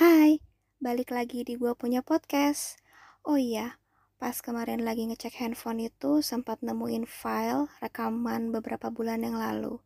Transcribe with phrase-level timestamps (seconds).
[0.00, 0.40] Hai,
[0.80, 2.80] balik lagi di gua punya podcast.
[3.20, 3.76] Oh iya,
[4.16, 9.76] pas kemarin lagi ngecek handphone itu sempat nemuin file rekaman beberapa bulan yang lalu.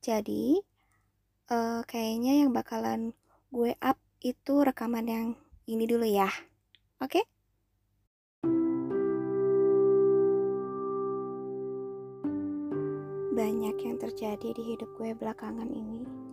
[0.00, 0.64] Jadi,
[1.52, 3.12] uh, kayaknya yang bakalan
[3.52, 5.26] gue up itu rekaman yang
[5.68, 6.32] ini dulu ya.
[7.04, 7.20] Oke?
[7.20, 7.24] Okay?
[13.36, 16.25] Banyak yang terjadi di hidup gue belakangan ini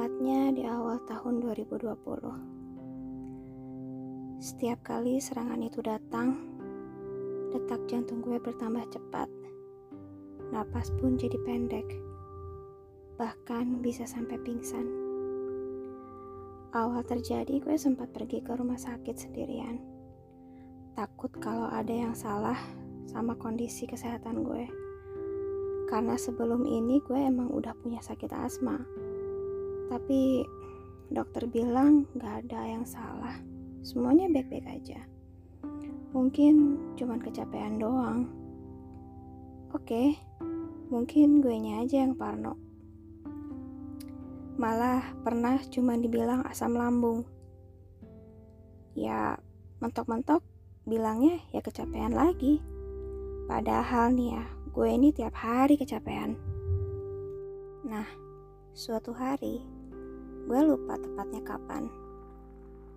[0.00, 4.40] tepatnya di awal tahun 2020.
[4.40, 6.40] Setiap kali serangan itu datang,
[7.52, 9.28] detak jantung gue bertambah cepat.
[10.56, 11.84] Napas pun jadi pendek.
[13.20, 14.88] Bahkan bisa sampai pingsan.
[16.72, 19.84] Awal terjadi gue sempat pergi ke rumah sakit sendirian.
[20.96, 22.56] Takut kalau ada yang salah
[23.04, 24.64] sama kondisi kesehatan gue.
[25.92, 28.80] Karena sebelum ini gue emang udah punya sakit asma
[29.90, 30.46] tapi
[31.10, 33.34] dokter bilang gak ada yang salah.
[33.82, 35.02] Semuanya baik-baik aja.
[36.14, 38.30] Mungkin cuman kecapean doang.
[39.74, 40.14] Oke,
[40.90, 42.54] mungkin gue nya aja yang parno.
[44.58, 47.26] Malah pernah cuma dibilang asam lambung.
[48.94, 49.38] Ya,
[49.82, 50.42] mentok-mentok
[50.86, 52.62] bilangnya ya kecapean lagi.
[53.46, 56.38] Padahal nih ya, gue ini tiap hari kecapean.
[57.86, 58.06] Nah,
[58.74, 59.79] suatu hari
[60.46, 61.90] Gue lupa tepatnya kapan.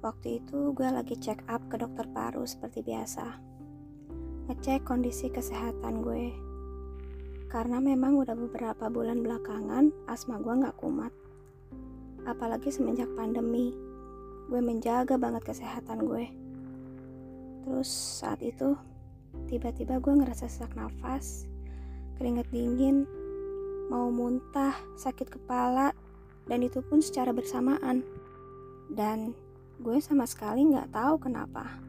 [0.04, 3.40] Waktu itu gue lagi check up ke dokter paru seperti biasa.
[4.52, 6.36] Ngecek kondisi kesehatan gue.
[7.48, 11.16] Karena memang udah beberapa bulan belakangan asma gue gak kumat.
[12.28, 13.72] Apalagi semenjak pandemi,
[14.52, 16.28] gue menjaga banget kesehatan gue.
[17.64, 17.88] Terus
[18.20, 18.76] saat itu,
[19.48, 21.48] tiba-tiba gue ngerasa sesak nafas,
[22.20, 23.08] keringet dingin,
[23.88, 25.96] mau muntah, sakit kepala,
[26.48, 28.04] dan itu pun secara bersamaan.
[28.92, 29.34] Dan
[29.80, 31.80] gue sama sekali nggak tahu kenapa.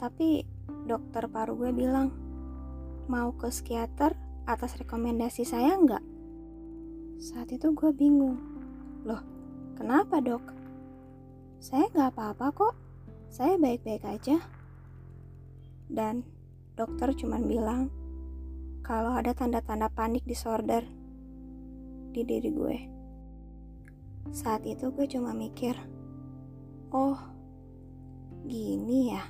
[0.00, 0.46] Tapi
[0.86, 2.08] dokter paru gue bilang,
[3.10, 4.16] mau ke psikiater
[4.46, 6.04] atas rekomendasi saya nggak?
[7.20, 8.38] Saat itu gue bingung.
[9.04, 9.20] Loh,
[9.76, 10.42] kenapa dok?
[11.60, 12.74] Saya nggak apa-apa kok.
[13.28, 14.40] Saya baik-baik aja.
[15.90, 16.24] Dan
[16.78, 17.92] dokter cuma bilang,
[18.80, 20.82] kalau ada tanda-tanda panik disorder
[22.10, 22.99] di diri gue.
[24.30, 25.74] Saat itu gue cuma mikir,
[26.94, 27.18] oh
[28.46, 29.22] gini ya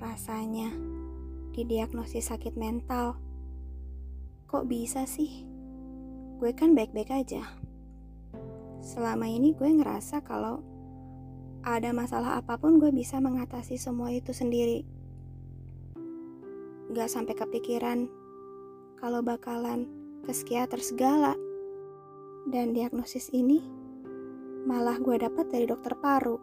[0.00, 0.72] rasanya
[1.52, 3.20] didiagnosis sakit mental.
[4.48, 5.46] Kok bisa sih?
[6.40, 7.44] Gue kan baik-baik aja.
[8.80, 10.64] Selama ini gue ngerasa kalau
[11.60, 14.88] ada masalah apa pun gue bisa mengatasi semua itu sendiri.
[16.90, 18.08] Gak sampai kepikiran
[18.98, 19.86] kalau bakalan
[20.24, 21.36] ke psikiater segala.
[22.50, 23.62] Dan diagnosis ini
[24.66, 26.34] malah gue dapat dari dokter paru.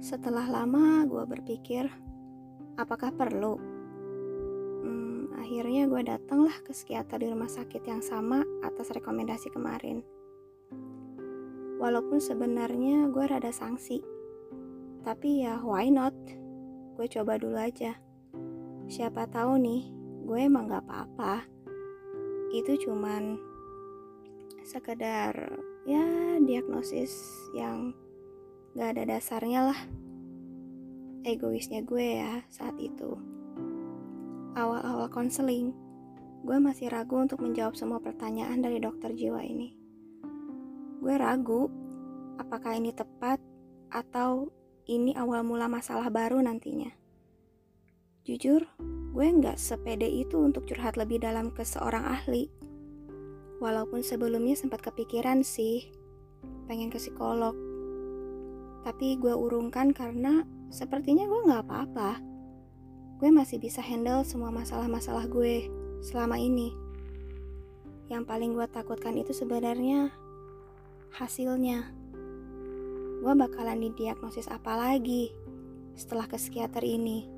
[0.00, 1.84] Setelah lama gue berpikir,
[2.80, 3.60] apakah perlu?
[4.80, 10.00] Hmm, akhirnya gue datanglah ke psikiater di rumah sakit yang sama atas rekomendasi kemarin.
[11.76, 14.00] Walaupun sebenarnya gue rada sanksi,
[15.04, 16.16] tapi ya why not?
[16.96, 17.92] Gue coba dulu aja.
[18.88, 19.84] Siapa tahu nih,
[20.24, 21.44] gue emang gak apa-apa.
[22.56, 23.49] Itu cuman
[24.70, 25.34] sekedar
[25.82, 27.10] ya diagnosis
[27.58, 27.90] yang
[28.78, 29.80] gak ada dasarnya lah.
[31.26, 33.18] Egoisnya gue ya saat itu.
[34.54, 35.74] Awal-awal konseling
[36.46, 39.74] gue masih ragu untuk menjawab semua pertanyaan dari dokter jiwa ini.
[41.02, 41.66] Gue ragu
[42.38, 43.42] apakah ini tepat
[43.90, 44.54] atau
[44.86, 46.94] ini awal mula masalah baru nantinya.
[48.22, 48.62] Jujur
[49.10, 52.69] gue nggak sepede itu untuk curhat lebih dalam ke seorang ahli
[53.60, 55.92] Walaupun sebelumnya sempat kepikiran sih,
[56.64, 57.52] pengen ke psikolog.
[58.80, 62.24] Tapi gue urungkan karena sepertinya gue gak apa-apa.
[63.20, 65.68] Gue masih bisa handle semua masalah-masalah gue
[66.00, 66.72] selama ini.
[68.08, 70.08] Yang paling gue takutkan itu sebenarnya
[71.12, 71.84] hasilnya.
[73.20, 75.36] Gue bakalan didiagnosis apa lagi
[76.00, 77.28] setelah ke psikiater ini.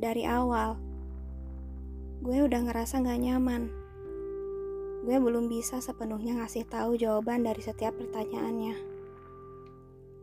[0.00, 0.80] Dari awal,
[2.24, 3.84] gue udah ngerasa gak nyaman
[5.06, 8.74] gue belum bisa sepenuhnya ngasih tahu jawaban dari setiap pertanyaannya.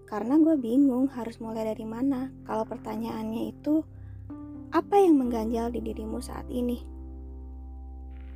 [0.04, 3.80] Karena gue bingung harus mulai dari mana kalau pertanyaannya itu
[4.76, 6.84] apa yang mengganjal di dirimu saat ini.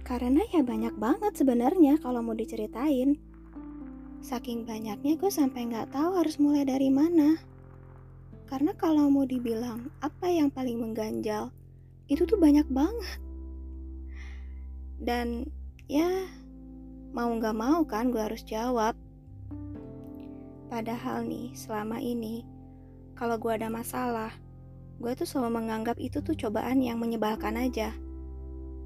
[0.08, 3.20] Karena ya banyak banget sebenarnya kalau mau diceritain.
[4.24, 7.36] Saking banyaknya gue sampai nggak tahu harus mulai dari mana.
[8.48, 11.52] Karena kalau mau dibilang apa yang paling mengganjal,
[12.08, 13.20] itu tuh banyak banget.
[14.96, 15.52] Dan
[15.88, 16.28] ya
[17.16, 18.94] mau gak mau kan gue harus jawab.
[20.68, 22.44] Padahal nih, selama ini,
[23.16, 24.36] kalau gue ada masalah,
[25.00, 27.96] gue tuh selalu menganggap itu tuh cobaan yang menyebalkan aja.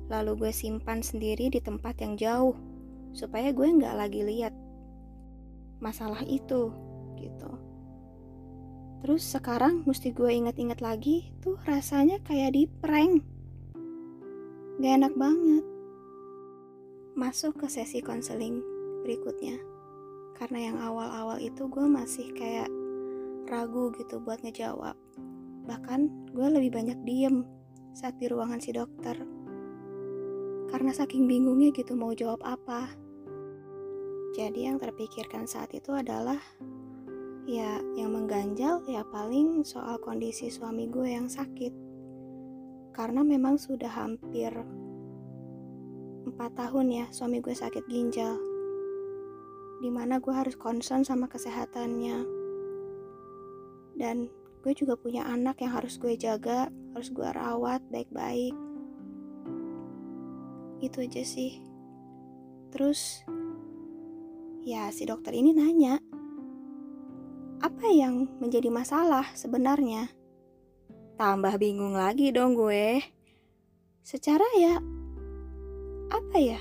[0.08, 2.54] Lalu gue simpan sendiri di tempat yang jauh,
[3.18, 4.54] supaya gue nggak lagi lihat
[5.82, 6.70] masalah itu,
[7.18, 7.52] gitu.
[9.02, 13.26] Terus sekarang mesti gue inget-inget lagi, tuh rasanya kayak di prank.
[14.78, 15.66] Gak enak banget.
[17.12, 18.64] Masuk ke sesi konseling
[19.04, 19.60] berikutnya.
[20.40, 22.72] Karena yang awal-awal itu gue masih kayak
[23.52, 24.96] ragu gitu buat ngejawab.
[25.68, 27.44] Bahkan gue lebih banyak diem
[27.92, 29.20] saat di ruangan si dokter.
[30.72, 32.88] Karena saking bingungnya gitu mau jawab apa.
[34.32, 36.40] Jadi yang terpikirkan saat itu adalah
[37.44, 41.74] ya yang mengganjal ya paling soal kondisi suami gue yang sakit
[42.96, 44.56] karena memang sudah hampir
[46.28, 48.38] empat tahun ya suami gue sakit ginjal
[49.82, 52.26] di mana gue harus concern sama kesehatannya
[53.98, 54.30] dan
[54.62, 58.54] gue juga punya anak yang harus gue jaga harus gue rawat baik-baik
[60.82, 61.62] itu aja sih
[62.70, 63.26] terus
[64.62, 65.98] ya si dokter ini nanya
[67.62, 70.10] apa yang menjadi masalah sebenarnya?
[71.22, 73.06] Tambah bingung lagi dong gue.
[74.02, 74.82] Secara ya,
[76.12, 76.60] apa ya?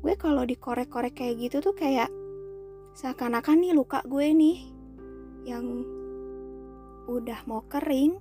[0.00, 2.08] Gue kalau dikorek-korek kayak gitu tuh kayak
[2.96, 4.58] seakan-akan nih luka gue nih
[5.44, 5.84] yang
[7.10, 8.16] udah mau kering,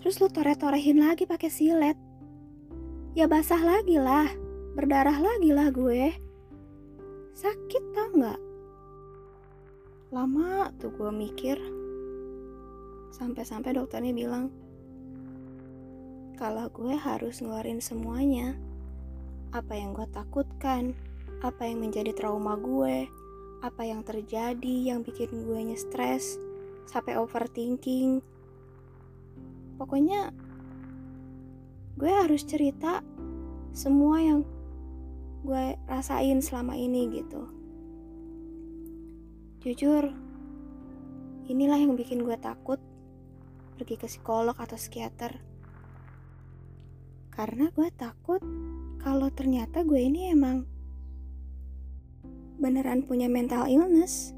[0.00, 1.98] terus lu tore-torehin lagi pakai silet.
[3.12, 4.30] Ya basah lagi lah,
[4.72, 6.16] berdarah lagi lah gue.
[7.36, 8.40] Sakit tau nggak?
[10.10, 11.58] Lama tuh gue mikir.
[13.12, 14.48] Sampai-sampai dokternya bilang,
[16.38, 18.54] kalau gue harus ngeluarin semuanya,
[19.52, 20.92] apa yang gue takutkan,
[21.40, 23.08] apa yang menjadi trauma gue,
[23.62, 26.36] apa yang terjadi yang bikin gue stres,
[26.88, 28.20] sampai overthinking.
[29.78, 30.34] Pokoknya
[31.98, 33.02] gue harus cerita
[33.74, 34.40] semua yang
[35.46, 37.42] gue rasain selama ini gitu.
[39.62, 40.10] Jujur,
[41.50, 42.78] inilah yang bikin gue takut
[43.78, 45.38] pergi ke psikolog atau psikiater.
[47.30, 48.42] Karena gue takut
[48.98, 50.66] kalau ternyata gue ini emang
[52.58, 54.37] beneran punya mental illness.